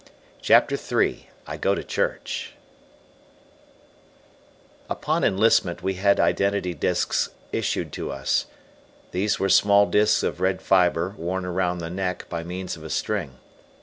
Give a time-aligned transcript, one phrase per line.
[0.41, 2.53] CHAPTER III I GO TO CHURCH
[4.89, 8.47] Upon enlistment we had identity disks issued to us.
[9.11, 12.89] These were small disks of red fiber worn around the neck by means of a
[12.89, 13.37] string.